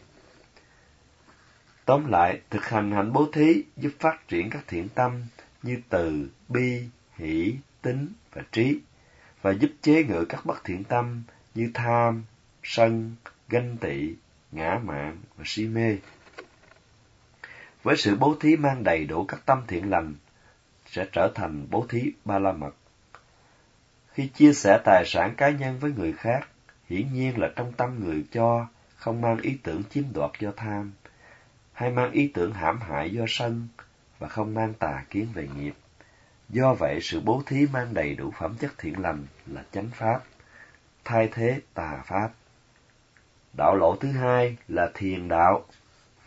Tóm 1.84 2.10
lại, 2.10 2.40
thực 2.50 2.64
hành 2.64 2.92
hạnh 2.92 3.12
bố 3.12 3.28
thí 3.32 3.62
giúp 3.76 3.90
phát 3.98 4.28
triển 4.28 4.50
các 4.50 4.64
thiện 4.66 4.88
tâm 4.88 5.24
như 5.62 5.80
từ, 5.88 6.28
bi, 6.48 6.82
hỷ, 7.16 7.54
tính 7.82 8.08
và 8.32 8.42
trí, 8.52 8.78
và 9.42 9.50
giúp 9.50 9.70
chế 9.82 10.04
ngự 10.04 10.24
các 10.28 10.46
bất 10.46 10.64
thiện 10.64 10.84
tâm 10.84 11.22
như 11.54 11.70
tham, 11.74 12.24
sân, 12.62 13.16
ganh 13.48 13.76
tị, 13.76 14.14
ngã 14.52 14.80
mạn 14.84 15.16
và 15.36 15.44
si 15.46 15.66
mê. 15.66 15.96
Với 17.86 17.96
sự 17.96 18.14
bố 18.14 18.34
thí 18.40 18.56
mang 18.56 18.84
đầy 18.84 19.04
đủ 19.04 19.24
các 19.24 19.46
tâm 19.46 19.62
thiện 19.66 19.90
lành, 19.90 20.14
sẽ 20.86 21.06
trở 21.12 21.32
thành 21.34 21.66
bố 21.70 21.86
thí 21.88 22.12
ba 22.24 22.38
la 22.38 22.52
mật. 22.52 22.74
Khi 24.12 24.28
chia 24.28 24.52
sẻ 24.52 24.80
tài 24.84 25.04
sản 25.06 25.34
cá 25.36 25.50
nhân 25.50 25.78
với 25.78 25.92
người 25.92 26.12
khác, 26.12 26.48
hiển 26.88 27.12
nhiên 27.12 27.38
là 27.38 27.48
trong 27.56 27.72
tâm 27.72 28.00
người 28.00 28.24
cho 28.32 28.66
không 28.96 29.20
mang 29.20 29.40
ý 29.40 29.58
tưởng 29.62 29.82
chiếm 29.90 30.04
đoạt 30.14 30.30
do 30.40 30.50
tham, 30.56 30.92
hay 31.72 31.90
mang 31.90 32.10
ý 32.10 32.30
tưởng 32.34 32.52
hãm 32.52 32.80
hại 32.80 33.10
do 33.10 33.24
sân 33.28 33.68
và 34.18 34.28
không 34.28 34.54
mang 34.54 34.74
tà 34.74 35.04
kiến 35.10 35.28
về 35.34 35.48
nghiệp. 35.56 35.74
Do 36.48 36.74
vậy, 36.74 36.98
sự 37.02 37.20
bố 37.20 37.42
thí 37.46 37.66
mang 37.72 37.94
đầy 37.94 38.14
đủ 38.14 38.32
phẩm 38.38 38.56
chất 38.60 38.72
thiện 38.78 39.00
lành 39.00 39.26
là 39.46 39.64
chánh 39.72 39.90
pháp, 39.94 40.22
thay 41.04 41.28
thế 41.32 41.60
tà 41.74 42.02
pháp. 42.06 42.30
Đạo 43.52 43.74
lộ 43.74 43.96
thứ 43.96 44.12
hai 44.12 44.56
là 44.68 44.90
thiền 44.94 45.28
đạo. 45.28 45.64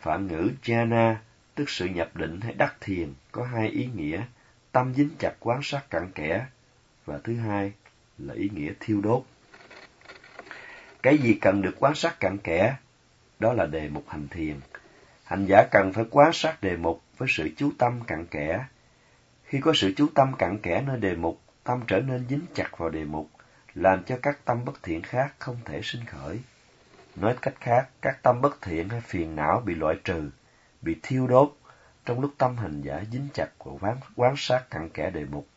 Phản 0.01 0.27
ngữ 0.27 0.51
jhana, 0.63 1.15
tức 1.59 1.69
sự 1.69 1.85
nhập 1.85 2.15
định 2.15 2.41
hay 2.41 2.53
đắc 2.53 2.75
thiền, 2.81 3.13
có 3.31 3.45
hai 3.45 3.69
ý 3.69 3.89
nghĩa, 3.95 4.23
tâm 4.71 4.93
dính 4.93 5.09
chặt 5.19 5.33
quán 5.39 5.59
sát 5.63 5.89
cặn 5.89 6.11
kẽ, 6.11 6.45
và 7.05 7.19
thứ 7.23 7.35
hai 7.35 7.73
là 8.17 8.33
ý 8.33 8.49
nghĩa 8.53 8.71
thiêu 8.79 9.01
đốt. 9.01 9.23
Cái 11.03 11.17
gì 11.17 11.37
cần 11.41 11.61
được 11.61 11.75
quán 11.79 11.95
sát 11.95 12.19
cặn 12.19 12.37
kẽ? 12.37 12.75
Đó 13.39 13.53
là 13.53 13.65
đề 13.65 13.89
mục 13.89 14.03
hành 14.09 14.27
thiền. 14.27 14.59
Hành 15.23 15.45
giả 15.45 15.63
cần 15.71 15.93
phải 15.93 16.05
quan 16.11 16.33
sát 16.33 16.61
đề 16.61 16.77
mục 16.77 17.01
với 17.17 17.29
sự 17.31 17.49
chú 17.57 17.71
tâm 17.77 18.01
cặn 18.07 18.25
kẽ. 18.25 18.65
Khi 19.43 19.59
có 19.61 19.73
sự 19.75 19.93
chú 19.97 20.07
tâm 20.15 20.33
cặn 20.37 20.57
kẽ 20.57 20.83
nơi 20.87 20.97
đề 20.97 21.15
mục, 21.15 21.41
tâm 21.63 21.81
trở 21.87 21.99
nên 21.99 22.25
dính 22.29 22.45
chặt 22.53 22.77
vào 22.77 22.89
đề 22.89 23.03
mục, 23.03 23.29
làm 23.73 24.03
cho 24.03 24.19
các 24.21 24.45
tâm 24.45 24.65
bất 24.65 24.83
thiện 24.83 25.01
khác 25.01 25.33
không 25.39 25.57
thể 25.65 25.81
sinh 25.83 26.05
khởi. 26.05 26.39
Nói 27.15 27.35
cách 27.41 27.55
khác, 27.59 27.87
các 28.01 28.23
tâm 28.23 28.41
bất 28.41 28.61
thiện 28.61 28.89
hay 28.89 29.01
phiền 29.01 29.35
não 29.35 29.61
bị 29.65 29.75
loại 29.75 29.95
trừ, 30.03 30.29
bị 30.81 30.95
thiêu 31.03 31.27
đốt, 31.27 31.57
trong 32.05 32.19
lúc 32.19 32.33
tâm 32.37 32.57
hành 32.57 32.81
giả 32.81 33.03
dính 33.11 33.27
chặt 33.33 33.47
vào 33.59 33.77
quán, 33.81 33.97
quán 34.15 34.33
sát 34.37 34.69
cặn 34.69 34.89
kẽ 34.89 35.09
đề 35.09 35.25
mục. 35.25 35.47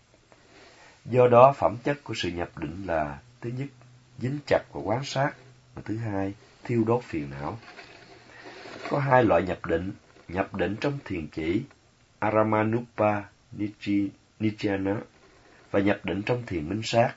Do 1.05 1.29
đó, 1.29 1.53
phẩm 1.57 1.77
chất 1.85 2.05
của 2.05 2.15
sự 2.17 2.31
nhập 2.31 2.59
định 2.59 2.87
là 2.87 3.19
thứ 3.41 3.51
nhất, 3.59 3.69
dính 4.19 4.39
chặt 4.47 4.63
vào 4.73 4.83
quán 4.83 5.05
sát, 5.05 5.33
và 5.75 5.83
thứ 5.85 5.97
hai, 5.97 6.35
thiêu 6.65 6.85
đốt 6.87 7.05
phiền 7.05 7.31
não. 7.31 7.59
Có 8.91 8.99
hai 8.99 9.25
loại 9.25 9.43
nhập 9.43 9.67
định, 9.67 9.93
nhập 10.29 10.55
định 10.55 10.77
trong 10.81 10.99
thiền 11.05 11.29
chỉ 11.29 11.63
Aramanupa 12.19 13.23
Nijjhana 14.41 14.97
và 15.71 15.81
nhập 15.81 16.01
định 16.05 16.23
trong 16.23 16.43
thiền 16.47 16.69
minh 16.69 16.81
sát 16.85 17.15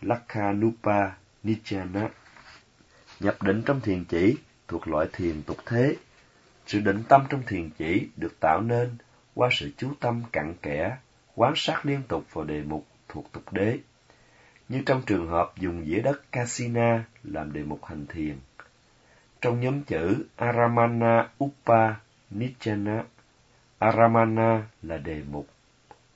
Lakhanupa 0.00 1.10
Nijjhana. 1.44 2.08
Nhập 3.20 3.42
định 3.42 3.62
trong 3.66 3.80
thiền 3.80 4.04
chỉ 4.04 4.36
thuộc 4.68 4.88
loại 4.88 5.06
thiền 5.12 5.42
tục 5.42 5.56
thế. 5.66 5.96
Sự 6.66 6.80
định 6.80 7.02
tâm 7.08 7.26
trong 7.30 7.42
thiền 7.46 7.70
chỉ 7.70 8.08
được 8.16 8.40
tạo 8.40 8.60
nên 8.60 8.96
qua 9.34 9.48
sự 9.52 9.70
chú 9.76 9.92
tâm 10.00 10.22
cặn 10.32 10.54
kẽ, 10.62 10.96
quán 11.34 11.52
sát 11.56 11.86
liên 11.86 12.02
tục 12.08 12.24
vào 12.32 12.44
đề 12.44 12.62
mục 12.62 12.86
thuộc 13.08 13.32
tục 13.32 13.52
đế. 13.52 13.78
Như 14.68 14.82
trong 14.86 15.02
trường 15.06 15.28
hợp 15.28 15.52
dùng 15.56 15.84
dĩa 15.84 16.00
đất 16.00 16.32
Kasina 16.32 17.04
làm 17.22 17.52
đề 17.52 17.62
mục 17.62 17.84
hành 17.84 18.06
thiền. 18.06 18.38
Trong 19.40 19.60
nhóm 19.60 19.82
chữ 19.82 20.24
Aramana 20.36 21.28
Upa 21.44 21.94
Nichana, 22.30 23.04
Aramana 23.78 24.62
là 24.82 24.98
đề 24.98 25.22
mục, 25.30 25.46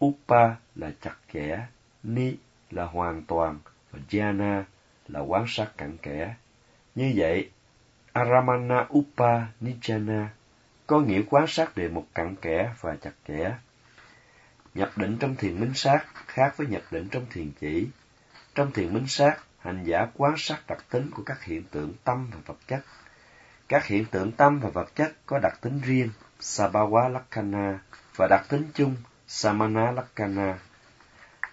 Upa 0.04 0.54
là 0.74 0.90
chặt 1.00 1.16
chẽ, 1.32 1.66
Ni 2.02 2.36
là 2.70 2.84
hoàn 2.84 3.22
toàn 3.22 3.58
và 3.90 3.98
Jhana 4.10 4.62
là 5.08 5.20
quán 5.20 5.44
sát 5.48 5.70
cặn 5.76 5.96
kẽ. 5.96 6.34
Như 6.94 7.12
vậy, 7.16 7.50
Aramana 8.14 8.86
Upa 8.92 9.46
Nijana 9.60 10.26
có 10.86 11.00
nghĩa 11.00 11.22
quán 11.30 11.46
sát 11.48 11.76
đề 11.76 11.88
mục 11.88 12.06
cặn 12.14 12.36
kẽ 12.36 12.70
và 12.80 12.96
chặt 12.96 13.10
chẽ. 13.28 13.54
Nhập 14.74 14.90
định 14.96 15.16
trong 15.20 15.36
thiền 15.36 15.60
minh 15.60 15.74
sát 15.74 16.04
khác 16.26 16.56
với 16.56 16.66
nhập 16.66 16.82
định 16.90 17.08
trong 17.08 17.26
thiền 17.30 17.50
chỉ. 17.60 17.88
Trong 18.54 18.72
thiền 18.72 18.94
minh 18.94 19.06
sát, 19.08 19.36
hành 19.58 19.84
giả 19.84 20.06
quán 20.14 20.34
sát 20.36 20.58
đặc 20.66 20.84
tính 20.90 21.10
của 21.10 21.22
các 21.26 21.44
hiện 21.44 21.62
tượng 21.70 21.92
tâm 22.04 22.30
và 22.32 22.38
vật 22.46 22.58
chất. 22.68 22.80
Các 23.68 23.86
hiện 23.86 24.04
tượng 24.04 24.32
tâm 24.32 24.60
và 24.60 24.68
vật 24.68 24.94
chất 24.94 25.12
có 25.26 25.38
đặc 25.38 25.58
tính 25.60 25.80
riêng, 25.84 26.10
Sabawa 26.40 27.08
Lakkana, 27.08 27.78
và 28.16 28.26
đặc 28.30 28.46
tính 28.48 28.70
chung, 28.74 28.96
Samana 29.26 29.90
Lakkana. 29.90 30.58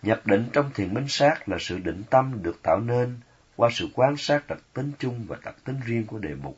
Nhập 0.01 0.21
định 0.25 0.49
trong 0.53 0.71
thiền 0.73 0.93
minh 0.93 1.07
sát 1.07 1.49
là 1.49 1.57
sự 1.59 1.77
định 1.77 2.03
tâm 2.09 2.43
được 2.43 2.59
tạo 2.63 2.79
nên 2.79 3.19
qua 3.61 3.69
sự 3.71 3.89
quan 3.95 4.17
sát 4.17 4.47
đặc 4.47 4.59
tính 4.73 4.91
chung 4.99 5.25
và 5.27 5.37
đặc 5.43 5.55
tính 5.65 5.79
riêng 5.85 6.05
của 6.07 6.17
đề 6.17 6.35
mục. 6.35 6.57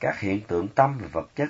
Các 0.00 0.20
hiện 0.20 0.40
tượng 0.40 0.68
tâm 0.68 0.98
và 1.00 1.08
vật 1.12 1.30
chất 1.36 1.48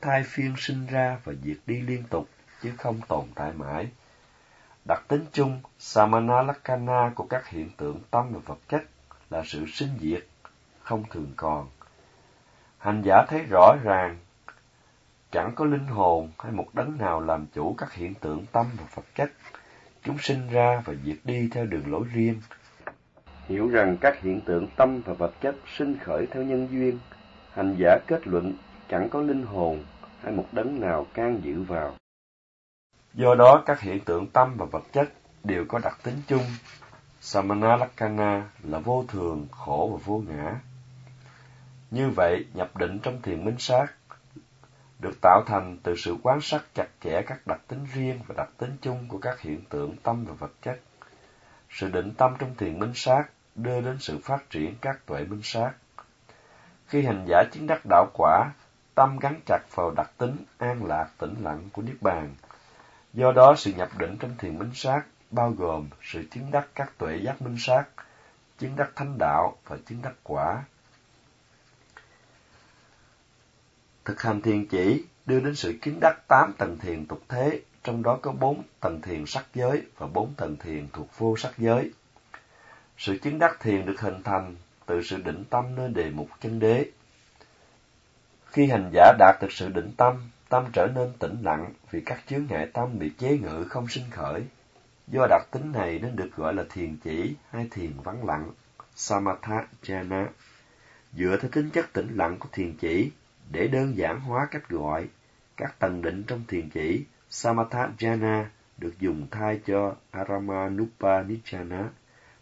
thai 0.00 0.22
phiên 0.26 0.54
sinh 0.56 0.86
ra 0.86 1.18
và 1.24 1.32
diệt 1.44 1.56
đi 1.66 1.80
liên 1.80 2.02
tục, 2.10 2.28
chứ 2.62 2.72
không 2.78 3.00
tồn 3.08 3.24
tại 3.34 3.52
mãi. 3.52 3.88
Đặc 4.84 5.04
tính 5.08 5.26
chung 5.32 5.60
Samana 5.78 6.42
lakana 6.42 7.12
của 7.14 7.26
các 7.30 7.48
hiện 7.48 7.70
tượng 7.76 8.00
tâm 8.10 8.32
và 8.32 8.40
vật 8.46 8.58
chất 8.68 8.82
là 9.30 9.42
sự 9.46 9.66
sinh 9.66 9.98
diệt, 10.00 10.26
không 10.82 11.04
thường 11.10 11.32
còn. 11.36 11.68
Hành 12.78 13.02
giả 13.02 13.24
thấy 13.28 13.42
rõ 13.50 13.76
ràng, 13.82 14.18
chẳng 15.32 15.52
có 15.54 15.64
linh 15.64 15.86
hồn 15.86 16.32
hay 16.38 16.52
một 16.52 16.68
đấng 16.72 16.98
nào 16.98 17.20
làm 17.20 17.46
chủ 17.54 17.74
các 17.78 17.92
hiện 17.92 18.14
tượng 18.14 18.46
tâm 18.52 18.66
và 18.78 18.84
vật 18.94 19.06
chất. 19.14 19.32
Chúng 20.02 20.18
sinh 20.18 20.50
ra 20.50 20.82
và 20.84 20.94
diệt 21.04 21.18
đi 21.24 21.48
theo 21.52 21.66
đường 21.66 21.92
lối 21.92 22.04
riêng. 22.12 22.40
Hiểu 23.48 23.68
rằng 23.68 23.96
các 24.00 24.20
hiện 24.20 24.40
tượng 24.40 24.66
tâm 24.76 25.00
và 25.04 25.12
vật 25.12 25.32
chất 25.40 25.56
sinh 25.76 25.98
khởi 25.98 26.26
theo 26.26 26.42
nhân 26.42 26.68
duyên, 26.70 26.98
hành 27.52 27.76
giả 27.78 27.98
kết 28.06 28.26
luận 28.26 28.54
chẳng 28.88 29.08
có 29.08 29.20
linh 29.20 29.42
hồn 29.42 29.84
hay 30.22 30.32
một 30.32 30.46
đấng 30.52 30.80
nào 30.80 31.06
can 31.14 31.40
dự 31.42 31.62
vào. 31.62 31.94
Do 33.14 33.34
đó, 33.34 33.62
các 33.66 33.80
hiện 33.80 34.00
tượng 34.00 34.26
tâm 34.26 34.54
và 34.56 34.66
vật 34.66 34.84
chất 34.92 35.12
đều 35.44 35.64
có 35.68 35.78
đặc 35.78 35.98
tính 36.02 36.16
chung. 36.26 36.44
Samana 37.20 37.76
Lakkhana 37.76 38.50
là 38.62 38.78
vô 38.78 39.04
thường, 39.08 39.46
khổ 39.50 39.90
và 39.92 39.98
vô 40.04 40.22
ngã. 40.28 40.60
Như 41.90 42.10
vậy, 42.16 42.46
nhập 42.54 42.76
định 42.76 42.98
trong 43.02 43.22
thiền 43.22 43.44
minh 43.44 43.58
sát 43.58 43.86
được 44.98 45.20
tạo 45.22 45.42
thành 45.46 45.78
từ 45.82 45.96
sự 45.96 46.16
quan 46.22 46.40
sát 46.40 46.62
chặt 46.74 46.88
chẽ 47.00 47.22
các 47.22 47.46
đặc 47.46 47.60
tính 47.68 47.86
riêng 47.94 48.20
và 48.26 48.34
đặc 48.38 48.48
tính 48.58 48.76
chung 48.82 49.08
của 49.08 49.18
các 49.18 49.40
hiện 49.40 49.62
tượng 49.68 49.96
tâm 50.02 50.24
và 50.24 50.34
vật 50.34 50.52
chất. 50.62 50.80
Sự 51.70 51.90
định 51.90 52.14
tâm 52.14 52.34
trong 52.38 52.54
thiền 52.54 52.78
minh 52.78 52.92
sát 52.94 53.24
đưa 53.62 53.80
đến 53.80 53.96
sự 54.00 54.18
phát 54.22 54.50
triển 54.50 54.74
các 54.80 55.06
tuệ 55.06 55.24
minh 55.24 55.40
sát. 55.42 55.72
Khi 56.86 57.02
hành 57.02 57.26
giả 57.28 57.44
chứng 57.52 57.66
đắc 57.66 57.80
đạo 57.90 58.10
quả, 58.14 58.50
tâm 58.94 59.18
gắn 59.18 59.40
chặt 59.46 59.58
vào 59.74 59.90
đặc 59.96 60.10
tính 60.18 60.36
an 60.58 60.86
lạc 60.86 61.08
tĩnh 61.18 61.34
lặng 61.42 61.68
của 61.72 61.82
Niết 61.82 61.96
Bàn. 62.00 62.34
Do 63.12 63.32
đó, 63.32 63.54
sự 63.56 63.72
nhập 63.72 63.88
định 63.98 64.16
trong 64.20 64.36
thiền 64.38 64.58
minh 64.58 64.70
sát 64.74 65.02
bao 65.30 65.50
gồm 65.50 65.88
sự 66.02 66.24
chứng 66.30 66.50
đắc 66.50 66.68
các 66.74 66.92
tuệ 66.98 67.16
giác 67.16 67.42
minh 67.42 67.56
sát, 67.58 67.84
chứng 68.58 68.76
đắc 68.76 68.90
thánh 68.96 69.18
đạo 69.18 69.56
và 69.66 69.76
chứng 69.86 70.02
đắc 70.02 70.14
quả. 70.22 70.64
Thực 74.04 74.22
hành 74.22 74.42
thiền 74.42 74.66
chỉ 74.66 75.04
đưa 75.26 75.40
đến 75.40 75.54
sự 75.54 75.78
chứng 75.82 75.98
đắc 76.00 76.14
tám 76.28 76.52
tầng 76.58 76.78
thiền 76.78 77.06
tục 77.06 77.20
thế, 77.28 77.60
trong 77.82 78.02
đó 78.02 78.18
có 78.22 78.32
bốn 78.32 78.62
tầng 78.80 79.00
thiền 79.00 79.26
sắc 79.26 79.44
giới 79.54 79.82
và 79.96 80.06
bốn 80.06 80.34
tầng 80.34 80.56
thiền 80.56 80.88
thuộc 80.92 81.18
vô 81.18 81.36
sắc 81.36 81.58
giới. 81.58 81.92
Sự 82.98 83.18
chứng 83.18 83.38
đắc 83.38 83.56
thiền 83.60 83.86
được 83.86 84.00
hình 84.00 84.22
thành 84.22 84.56
từ 84.86 85.02
sự 85.02 85.16
định 85.16 85.44
tâm 85.50 85.74
nơi 85.76 85.88
đề 85.88 86.10
mục 86.10 86.28
chân 86.40 86.58
đế. 86.58 86.90
Khi 88.46 88.66
hành 88.66 88.90
giả 88.92 89.12
đạt 89.18 89.36
được 89.42 89.52
sự 89.52 89.68
định 89.68 89.92
tâm, 89.96 90.30
tâm 90.48 90.64
trở 90.72 90.86
nên 90.94 91.12
tĩnh 91.18 91.42
lặng 91.42 91.72
vì 91.90 92.00
các 92.00 92.22
chướng 92.26 92.46
ngại 92.48 92.68
tâm 92.72 92.98
bị 92.98 93.10
chế 93.18 93.38
ngự 93.38 93.64
không 93.64 93.88
sinh 93.88 94.10
khởi. 94.10 94.44
Do 95.08 95.26
đặc 95.30 95.42
tính 95.50 95.72
này 95.72 95.98
nên 95.98 96.16
được 96.16 96.30
gọi 96.36 96.54
là 96.54 96.64
thiền 96.70 96.96
chỉ 97.04 97.34
hay 97.50 97.68
thiền 97.70 97.92
vắng 98.04 98.26
lặng, 98.26 98.50
samatha 98.94 99.66
jhana. 99.82 100.26
Dựa 101.12 101.36
theo 101.40 101.50
tính 101.50 101.70
chất 101.70 101.92
tĩnh 101.92 102.16
lặng 102.16 102.36
của 102.38 102.48
thiền 102.52 102.76
chỉ, 102.76 103.10
để 103.50 103.68
đơn 103.68 103.96
giản 103.96 104.20
hóa 104.20 104.48
cách 104.50 104.68
gọi, 104.68 105.08
các 105.56 105.78
tầng 105.78 106.02
định 106.02 106.24
trong 106.26 106.44
thiền 106.48 106.70
chỉ, 106.70 107.04
samatha 107.30 107.88
jhana 107.98 108.44
được 108.78 108.92
dùng 109.00 109.26
thay 109.30 109.60
cho 109.66 109.94
aramanupa 110.10 111.22
nijjhana 111.22 111.84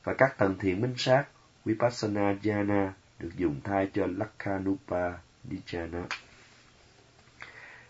và 0.06 0.14
các 0.14 0.38
tầng 0.38 0.58
thiền 0.58 0.80
minh 0.80 0.94
sát, 0.96 1.24
vipassana 1.64 2.32
jhana 2.42 2.90
được 3.18 3.30
dùng 3.36 3.60
thay 3.64 3.90
cho 3.94 4.06
lakhanupa 4.16 5.12
Dhyana. 5.50 6.02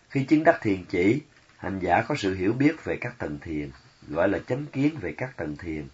Khi 0.09 0.23
chứng 0.23 0.43
đắc 0.43 0.59
thiền 0.61 0.85
chỉ, 0.89 1.21
hành 1.57 1.79
giả 1.79 2.03
có 2.07 2.15
sự 2.15 2.35
hiểu 2.35 2.53
biết 2.53 2.83
về 2.83 2.97
các 3.01 3.17
tầng 3.17 3.39
thiền, 3.41 3.71
gọi 4.07 4.29
là 4.29 4.39
chánh 4.47 4.65
kiến 4.65 4.97
về 5.01 5.13
các 5.17 5.37
tầng 5.37 5.57
thiền. 5.57 5.87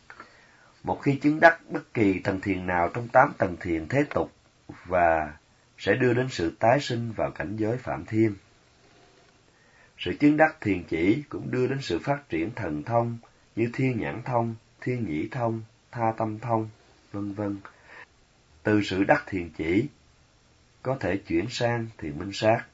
Một 0.84 1.02
khi 1.02 1.16
chứng 1.16 1.40
đắc 1.40 1.60
bất 1.70 1.94
kỳ 1.94 2.20
tầng 2.20 2.42
thiền 2.42 2.68
nào 2.68 2.90
trong 2.94 3.08
tám 3.08 3.34
tầng 3.38 3.58
thiền 3.60 3.88
thế 3.88 4.06
tục 4.10 4.32
và 4.86 5.34
sẽ 5.78 5.96
đưa 5.96 6.14
đến 6.14 6.28
sự 6.30 6.56
tái 6.60 6.80
sinh 6.80 7.12
vào 7.12 7.32
cảnh 7.32 7.56
giới 7.56 7.78
phạm 7.78 8.06
thiên. 8.06 8.36
Sự 9.98 10.14
chứng 10.20 10.38
đắc 10.38 10.58
thiền 10.62 10.84
chỉ 10.84 11.24
cũng 11.30 11.52
đưa 11.52 11.68
đến 11.68 11.78
sự 11.82 12.00
phát 12.00 12.30
triển 12.30 12.52
thần 12.56 12.84
thông 12.84 13.18
như 13.56 13.70
thiên 13.74 14.00
nhãn 14.00 14.22
thông, 14.26 14.56
thiên 14.82 15.06
nhĩ 15.06 15.28
thông, 15.28 15.62
tha 15.94 16.14
tâm 16.18 16.40
thông, 16.40 16.70
vân 17.12 17.34
vân. 17.34 17.58
Từ 18.64 18.82
sự 18.84 19.04
đắc 19.04 19.24
thiền 19.28 19.50
chỉ 19.50 19.88
có 20.82 20.98
thể 21.00 21.18
chuyển 21.18 21.50
sang 21.50 21.88
thiền 21.98 22.20
minh 22.20 22.34
sát. 22.34 22.66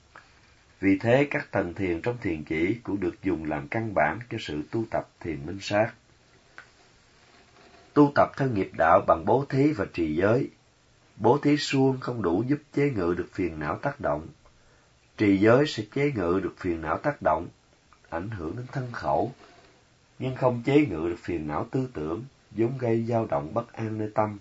Vì 0.80 0.98
thế 0.98 1.28
các 1.32 1.52
tầng 1.52 1.74
thiền 1.74 2.02
trong 2.02 2.18
thiền 2.22 2.44
chỉ 2.44 2.80
cũng 2.84 3.00
được 3.00 3.24
dùng 3.24 3.46
làm 3.46 3.68
căn 3.68 3.94
bản 3.94 4.20
cho 4.30 4.38
sự 4.42 4.62
tu 4.72 4.86
tập 4.92 5.10
thiền 5.20 5.46
minh 5.46 5.60
sát. 5.62 5.94
Tu 7.94 8.12
tập 8.16 8.32
theo 8.38 8.50
nghiệp 8.50 8.72
đạo 8.78 9.02
bằng 9.08 9.26
bố 9.26 9.46
thí 9.50 9.72
và 9.72 9.86
trì 9.94 10.16
giới. 10.16 10.50
Bố 11.18 11.38
thí 11.38 11.58
suông 11.58 12.00
không 12.00 12.22
đủ 12.22 12.44
giúp 12.48 12.60
chế 12.74 12.90
ngự 12.90 13.14
được 13.18 13.30
phiền 13.34 13.60
não 13.60 13.76
tác 13.76 14.00
động. 14.00 14.28
Trì 15.18 15.38
giới 15.38 15.66
sẽ 15.68 15.84
chế 15.96 16.12
ngự 16.16 16.40
được 16.44 16.56
phiền 16.58 16.82
não 16.82 16.98
tác 16.98 17.22
động, 17.22 17.48
ảnh 18.10 18.30
hưởng 18.30 18.56
đến 18.56 18.66
thân 18.72 18.92
khẩu, 18.92 19.34
nhưng 20.20 20.36
không 20.36 20.64
chế 20.66 20.86
ngự 20.86 21.10
được 21.10 21.20
phiền 21.20 21.48
não 21.48 21.68
tư 21.72 21.90
tưởng, 21.94 22.24
vốn 22.52 22.78
gây 22.78 23.06
dao 23.06 23.26
động 23.26 23.54
bất 23.54 23.74
an 23.74 23.98
nơi 23.98 24.12
tâm. 24.16 24.38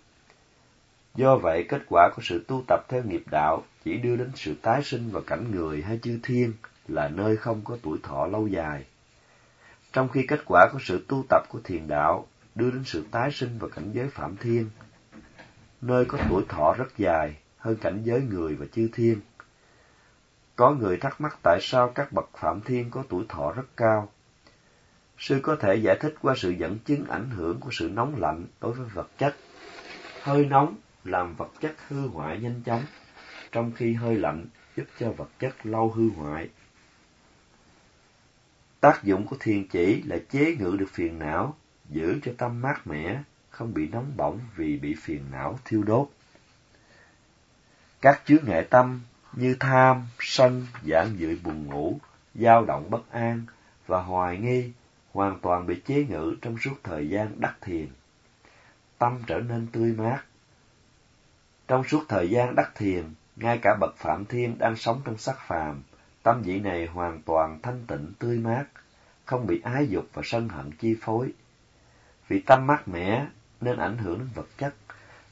Do 1.14 1.36
vậy, 1.36 1.66
kết 1.68 1.82
quả 1.88 2.10
của 2.16 2.22
sự 2.22 2.44
tu 2.48 2.62
tập 2.68 2.84
theo 2.88 3.02
nghiệp 3.02 3.22
đạo 3.30 3.62
chỉ 3.84 3.96
đưa 3.96 4.16
đến 4.16 4.32
sự 4.34 4.54
tái 4.62 4.82
sinh 4.84 5.10
vào 5.10 5.22
cảnh 5.26 5.50
người 5.50 5.82
hay 5.82 5.98
chư 6.02 6.18
thiên 6.22 6.52
là 6.88 7.08
nơi 7.08 7.36
không 7.36 7.60
có 7.64 7.78
tuổi 7.82 7.98
thọ 8.02 8.26
lâu 8.26 8.46
dài. 8.46 8.84
Trong 9.92 10.08
khi 10.08 10.26
kết 10.28 10.40
quả 10.46 10.68
của 10.72 10.78
sự 10.82 11.04
tu 11.08 11.24
tập 11.28 11.42
của 11.48 11.60
thiền 11.64 11.88
đạo 11.88 12.26
đưa 12.54 12.70
đến 12.70 12.82
sự 12.84 13.04
tái 13.10 13.30
sinh 13.30 13.58
vào 13.58 13.70
cảnh 13.70 13.90
giới 13.92 14.08
phạm 14.08 14.36
thiên, 14.36 14.70
nơi 15.80 16.04
có 16.04 16.18
tuổi 16.30 16.44
thọ 16.48 16.74
rất 16.78 16.98
dài 16.98 17.36
hơn 17.58 17.76
cảnh 17.76 18.02
giới 18.04 18.20
người 18.20 18.54
và 18.54 18.66
chư 18.72 18.88
thiên. 18.92 19.20
Có 20.56 20.70
người 20.70 20.96
thắc 20.96 21.20
mắc 21.20 21.38
tại 21.42 21.58
sao 21.62 21.92
các 21.94 22.12
bậc 22.12 22.30
phạm 22.38 22.60
thiên 22.60 22.90
có 22.90 23.04
tuổi 23.08 23.24
thọ 23.28 23.52
rất 23.52 23.66
cao. 23.76 24.08
Sư 25.18 25.40
có 25.42 25.56
thể 25.60 25.75
giải 25.75 25.96
thích 26.00 26.14
qua 26.22 26.34
sự 26.37 26.50
dẫn 26.50 26.78
chứng 26.78 27.04
ảnh 27.08 27.30
hưởng 27.30 27.60
của 27.60 27.70
sự 27.72 27.88
nóng 27.88 28.20
lạnh 28.20 28.46
đối 28.60 28.72
với 28.72 28.88
vật 28.94 29.08
chất. 29.18 29.37
Hơi 30.22 30.44
nóng 30.44 30.76
làm 31.04 31.34
vật 31.34 31.50
chất 31.60 31.75
hư 31.88 32.08
hoại 32.08 32.40
nhanh 32.40 32.62
chóng, 32.64 32.82
trong 33.52 33.72
khi 33.72 33.94
hơi 33.94 34.16
lạnh 34.16 34.46
giúp 34.76 34.84
cho 34.98 35.12
vật 35.12 35.28
chất 35.38 35.66
lâu 35.66 35.90
hư 35.90 36.10
hoại. 36.10 36.48
Tác 38.80 39.04
dụng 39.04 39.26
của 39.26 39.37
thiền 39.40 39.68
chỉ 39.68 40.02
là 40.02 40.16
chế 40.30 40.56
ngự 40.58 40.76
được 40.78 40.88
phiền 40.92 41.18
não, 41.18 41.56
giữ 41.88 42.18
cho 42.25 42.32
tâm 42.38 42.62
mát 42.62 42.87
mẻ, 42.87 43.22
không 43.50 43.75
bị 43.75 43.88
nóng 43.88 44.12
bỏng 44.16 44.40
vì 44.56 44.76
bị 44.76 44.94
phiền 45.02 45.25
não 45.32 45.58
thiêu 45.64 45.82
đốt. 45.82 46.08
Các 48.00 48.22
chướng 48.26 48.44
ngại 48.44 48.66
tâm 48.70 49.00
như 49.32 49.56
tham, 49.60 50.06
sân, 50.20 50.66
giảng 50.84 51.18
dự 51.18 51.38
buồn 51.44 51.66
ngủ, 51.66 51.98
dao 52.34 52.64
động 52.64 52.90
bất 52.90 53.10
an 53.10 53.46
và 53.87 54.02
hoài 54.02 54.38
nghi 54.38 54.72
hoàn 55.12 55.38
toàn 55.40 55.66
bị 55.66 55.80
chế 55.86 56.04
ngự 56.08 56.36
trong 56.42 56.58
suốt 56.58 56.74
thời 56.82 57.08
gian 57.08 57.40
đắc 57.40 57.54
thiền. 57.60 57.88
Tâm 58.98 59.18
trở 59.26 59.38
nên 59.38 59.66
tươi 59.72 59.92
mát. 59.92 60.22
Trong 61.68 61.84
suốt 61.84 62.04
thời 62.08 62.30
gian 62.30 62.54
đắc 62.54 62.72
thiền, 62.74 63.04
ngay 63.36 63.58
cả 63.62 63.76
bậc 63.80 63.96
Phạm 63.96 64.24
Thiên 64.24 64.58
đang 64.58 64.76
sống 64.76 65.00
trong 65.04 65.18
sắc 65.18 65.36
phàm, 65.46 65.82
tâm 66.22 66.42
vị 66.42 66.60
này 66.60 66.86
hoàn 66.86 67.22
toàn 67.22 67.58
thanh 67.62 67.84
tịnh 67.86 68.12
tươi 68.18 68.38
mát, 68.38 68.64
không 69.24 69.46
bị 69.46 69.60
ái 69.64 69.88
dục 69.88 70.06
và 70.12 70.22
sân 70.24 70.48
hận 70.48 70.70
chi 70.70 70.96
phối. 71.00 71.32
Vì 72.28 72.40
tâm 72.40 72.66
mát 72.66 72.88
mẻ 72.88 73.26
nên 73.60 73.76
ảnh 73.76 73.98
hưởng 73.98 74.18
đến 74.18 74.28
vật 74.34 74.48
chất, 74.58 74.74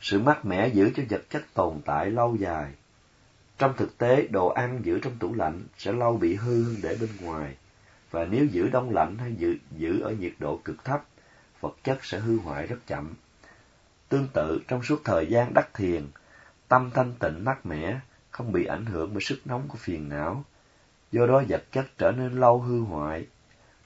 sự 0.00 0.18
mát 0.18 0.44
mẻ 0.44 0.68
giữ 0.68 0.90
cho 0.96 1.02
vật 1.10 1.22
chất 1.30 1.42
tồn 1.54 1.80
tại 1.84 2.10
lâu 2.10 2.36
dài. 2.36 2.72
Trong 3.58 3.74
thực 3.76 3.98
tế, 3.98 4.26
đồ 4.30 4.48
ăn 4.48 4.80
giữ 4.84 4.98
trong 4.98 5.16
tủ 5.18 5.34
lạnh 5.34 5.64
sẽ 5.78 5.92
lâu 5.92 6.16
bị 6.16 6.34
hư 6.34 6.64
hơn 6.64 6.76
để 6.82 6.96
bên 7.00 7.10
ngoài, 7.20 7.56
và 8.16 8.24
nếu 8.24 8.44
giữ 8.44 8.68
đông 8.68 8.90
lạnh 8.90 9.18
hay 9.18 9.34
giữ, 9.34 9.56
giữ 9.70 10.00
ở 10.00 10.10
nhiệt 10.10 10.32
độ 10.38 10.60
cực 10.64 10.84
thấp, 10.84 11.04
vật 11.60 11.76
chất 11.84 12.04
sẽ 12.04 12.18
hư 12.18 12.38
hoại 12.38 12.66
rất 12.66 12.76
chậm. 12.86 13.14
Tương 14.08 14.28
tự, 14.32 14.60
trong 14.68 14.82
suốt 14.82 15.00
thời 15.04 15.26
gian 15.26 15.54
đắc 15.54 15.74
thiền, 15.74 16.06
tâm 16.68 16.90
thanh 16.94 17.12
tịnh 17.18 17.44
mát 17.44 17.66
mẻ, 17.66 18.00
không 18.30 18.52
bị 18.52 18.64
ảnh 18.64 18.86
hưởng 18.86 19.14
bởi 19.14 19.20
sức 19.20 19.40
nóng 19.44 19.68
của 19.68 19.78
phiền 19.78 20.08
não, 20.08 20.44
do 21.12 21.26
đó 21.26 21.42
vật 21.48 21.64
chất 21.72 21.86
trở 21.98 22.10
nên 22.10 22.32
lâu 22.32 22.60
hư 22.60 22.80
hoại. 22.80 23.26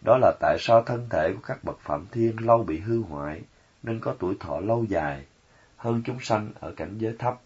Đó 0.05 0.19
là 0.21 0.33
tại 0.41 0.57
sao 0.61 0.83
thân 0.83 1.07
thể 1.11 1.33
của 1.33 1.41
các 1.47 1.65
bậc 1.65 1.81
phạm 1.81 2.07
thiên 2.11 2.47
lâu 2.47 2.65
bị 2.65 2.79
hư 2.79 3.03
hoại, 3.03 3.43
nên 3.83 4.01
có 4.01 4.15
tuổi 4.19 4.37
thọ 4.41 4.61
lâu 4.61 4.85
dài, 4.85 5.25
hơn 5.77 6.03
chúng 6.05 6.21
sanh 6.21 6.51
ở 6.61 6.73
cảnh 6.77 6.99
giới 6.99 7.15
thấp. 7.19 7.41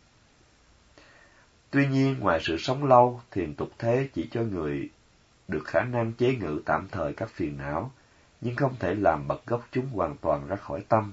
Tuy 1.70 1.86
nhiên, 1.86 2.16
ngoài 2.20 2.40
sự 2.42 2.58
sống 2.58 2.84
lâu, 2.84 3.20
thiền 3.30 3.54
tục 3.54 3.70
thế 3.78 4.08
chỉ 4.14 4.28
cho 4.32 4.42
người 4.42 4.90
được 5.48 5.62
khả 5.64 5.80
năng 5.80 6.12
chế 6.12 6.34
ngự 6.34 6.60
tạm 6.66 6.88
thời 6.90 7.12
các 7.12 7.30
phiền 7.30 7.56
não, 7.56 7.90
nhưng 8.40 8.56
không 8.56 8.74
thể 8.78 8.94
làm 8.94 9.28
bật 9.28 9.46
gốc 9.46 9.66
chúng 9.72 9.86
hoàn 9.86 10.16
toàn 10.16 10.46
ra 10.48 10.56
khỏi 10.56 10.84
tâm. 10.88 11.12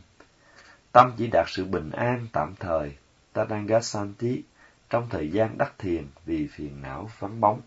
Tâm 0.91 1.11
chỉ 1.17 1.27
đạt 1.27 1.45
sự 1.49 1.65
bình 1.65 1.91
an 1.91 2.27
tạm 2.33 2.55
thời, 2.59 2.95
Tadanga-santi, 3.33 4.41
trong 4.89 5.07
thời 5.09 5.31
gian 5.31 5.57
đắc 5.57 5.73
thiền 5.77 6.07
vì 6.25 6.47
phiền 6.47 6.81
não 6.81 7.09
vắng 7.19 7.41
bóng. 7.41 7.61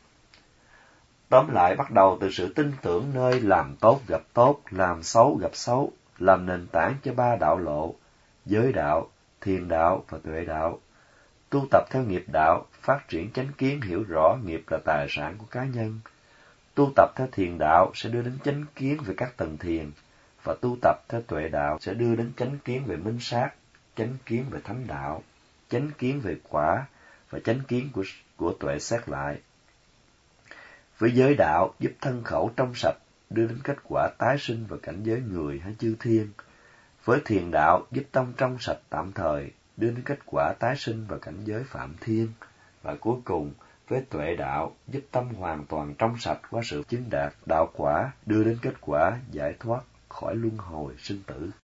Tóm 1.29 1.51
lại 1.53 1.77
bắt 1.77 1.91
đầu 1.91 2.19
từ 2.21 2.31
sự 2.31 2.53
tin 2.53 2.73
tưởng 2.83 3.11
nơi 3.15 3.41
làm 3.41 3.77
tốt 3.77 4.01
gặp 4.09 4.23
tốt, 4.33 4.61
làm 4.71 5.03
xấu 5.03 5.39
gặp 5.43 5.51
xấu, 5.53 5.93
làm 6.19 6.47
nền 6.47 6.67
tảng 6.73 6.97
cho 7.03 7.13
ba 7.15 7.37
đạo 7.37 7.59
lộ, 7.59 7.95
giới 8.47 8.73
đạo, 8.73 9.11
thiền 9.41 9.69
đạo 9.69 10.05
và 10.09 10.19
tuệ 10.25 10.45
đạo. 10.45 10.81
Tu 11.51 11.67
tập 11.71 11.85
theo 11.91 12.03
nghiệp 12.03 12.25
đạo, 12.33 12.67
phát 12.81 13.09
triển 13.09 13.31
chánh 13.33 13.49
kiến 13.59 13.81
hiểu 13.81 14.05
rõ 14.09 14.37
nghiệp 14.45 14.65
là 14.71 14.79
tài 14.85 15.07
sản 15.11 15.35
của 15.39 15.47
cá 15.51 15.65
nhân. 15.65 16.01
Tu 16.75 16.93
tập 16.97 17.13
theo 17.17 17.27
thiền 17.33 17.59
đạo 17.59 17.93
sẽ 17.95 18.09
đưa 18.09 18.23
đến 18.23 18.39
chánh 18.45 18.65
kiến 18.75 18.99
về 19.05 19.15
các 19.17 19.37
tầng 19.37 19.59
thiền, 19.59 19.91
và 20.43 20.55
tu 20.61 20.77
tập 20.83 20.97
theo 21.09 21.23
tuệ 21.23 21.49
đạo 21.49 21.79
sẽ 21.81 21.95
đưa 21.95 22.17
đến 22.17 22.33
chánh 22.37 22.59
kiến 22.65 22.85
về 22.87 22.97
minh 22.97 23.19
sát, 23.21 23.51
chánh 23.97 24.17
kiến 24.27 24.45
về 24.51 24.61
thánh 24.65 24.87
đạo, 24.87 25.23
chánh 25.69 25.91
kiến 25.99 26.21
về 26.21 26.37
quả 26.49 26.87
và 27.31 27.39
chánh 27.45 27.61
kiến 27.69 27.89
của, 27.93 28.05
của 28.37 28.53
tuệ 28.61 28.79
xét 28.79 29.09
lại. 29.09 29.41
Với 30.99 31.11
giới 31.11 31.35
đạo 31.35 31.75
giúp 31.81 31.93
thân 32.01 32.23
khẩu 32.25 32.53
trong 32.57 32.75
sạch, 32.75 32.97
đưa 33.31 33.47
đến 33.47 33.59
kết 33.65 33.77
quả 33.85 34.09
tái 34.19 34.37
sinh 34.39 34.67
vào 34.67 34.79
cảnh 34.83 35.03
giới 35.03 35.21
người 35.21 35.59
hay 35.59 35.75
chư 35.79 35.97
thiên. 36.01 36.29
Với 37.05 37.21
thiền 37.25 37.51
đạo 37.51 37.87
giúp 37.91 38.03
tâm 38.13 38.33
trong 38.37 38.57
sạch 38.61 38.79
tạm 38.89 39.13
thời, 39.13 39.51
đưa 39.77 39.91
đến 39.91 40.03
kết 40.05 40.19
quả 40.27 40.55
tái 40.59 40.77
sinh 40.77 41.07
vào 41.07 41.19
cảnh 41.19 41.45
giới 41.45 41.65
phạm 41.65 41.95
thiên. 42.01 42.29
Và 42.83 42.95
cuối 43.01 43.17
cùng, 43.25 43.53
với 43.89 44.01
tuệ 44.11 44.37
đạo 44.37 44.77
giúp 44.89 45.03
tâm 45.11 45.35
hoàn 45.35 45.65
toàn 45.67 45.95
trong 45.99 46.19
sạch 46.19 46.41
qua 46.51 46.63
sự 46.65 46.83
chứng 46.89 47.11
đạt 47.11 47.33
đạo 47.47 47.71
quả, 47.77 48.13
đưa 48.27 48.45
đến 48.45 48.59
kết 48.63 48.75
quả 48.81 49.19
giải 49.31 49.55
thoát 49.61 49.81
khỏi 50.09 50.35
luân 50.35 50.57
hồi 50.57 50.95
sinh 50.99 51.23
tử. 51.27 51.51